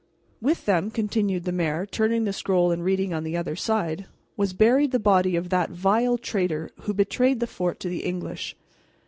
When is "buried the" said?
4.51-4.99